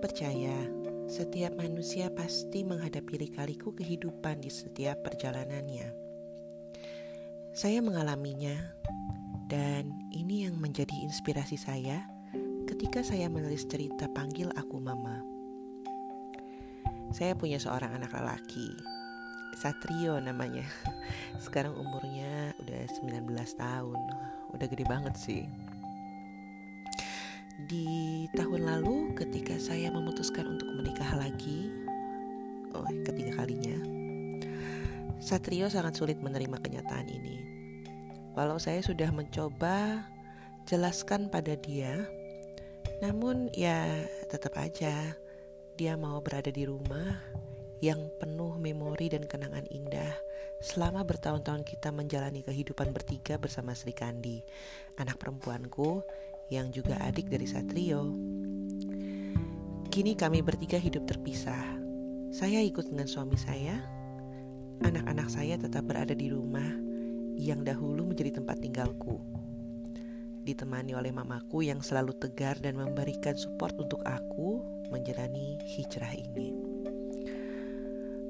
[0.00, 0.56] percaya
[1.04, 5.92] setiap manusia pasti menghadapi lika-liku kehidupan di setiap perjalanannya.
[7.52, 8.56] Saya mengalaminya,
[9.52, 12.08] dan ini yang menjadi inspirasi saya
[12.64, 15.20] ketika saya menulis cerita Panggil Aku Mama.
[17.12, 18.72] Saya punya seorang anak lelaki,
[19.60, 20.64] Satrio namanya.
[21.44, 23.28] Sekarang umurnya udah 19
[23.60, 24.00] tahun,
[24.56, 25.44] udah gede banget sih
[27.64, 31.72] di tahun lalu ketika saya memutuskan untuk menikah lagi
[32.76, 33.96] oh ketiga kalinya
[35.16, 37.42] Satrio sangat sulit menerima kenyataan ini.
[38.36, 40.06] Walau saya sudah mencoba
[40.68, 42.04] jelaskan pada dia
[43.02, 44.92] namun ya tetap aja
[45.76, 47.18] dia mau berada di rumah
[47.84, 50.14] yang penuh memori dan kenangan indah
[50.64, 54.40] selama bertahun-tahun kita menjalani kehidupan bertiga bersama Sri Kandi,
[54.96, 56.00] anak perempuanku
[56.50, 58.14] yang juga adik dari Satrio.
[59.90, 61.78] Kini kami bertiga hidup terpisah.
[62.30, 63.80] Saya ikut dengan suami saya.
[64.84, 66.68] Anak-anak saya tetap berada di rumah
[67.36, 69.18] yang dahulu menjadi tempat tinggalku.
[70.46, 74.62] Ditemani oleh mamaku yang selalu tegar dan memberikan support untuk aku
[74.94, 76.54] menjalani hijrah ini.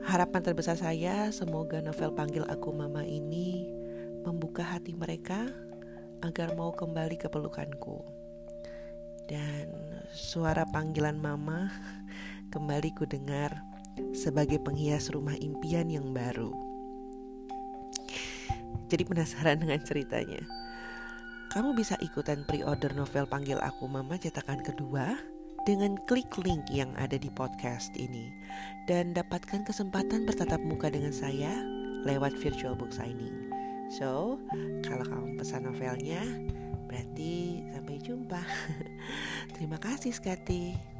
[0.00, 3.68] Harapan terbesar saya semoga novel Panggil Aku Mama ini
[4.24, 5.46] membuka hati mereka
[6.20, 8.04] agar mau kembali ke pelukanku.
[9.28, 9.70] Dan
[10.10, 11.70] suara panggilan mama
[12.52, 13.54] kembali ku dengar
[14.16, 16.50] sebagai penghias rumah impian yang baru.
[18.90, 20.42] Jadi penasaran dengan ceritanya.
[21.50, 25.18] Kamu bisa ikutan pre-order novel Panggil Aku Mama cetakan kedua
[25.66, 28.30] dengan klik link yang ada di podcast ini
[28.86, 31.50] dan dapatkan kesempatan bertatap muka dengan saya
[32.06, 33.50] lewat virtual book signing.
[33.90, 34.38] So,
[34.86, 36.20] kalau kamu pesan novelnya,
[36.84, 38.44] berarti sampai jumpa.
[39.56, 40.99] Terima kasih, Skati.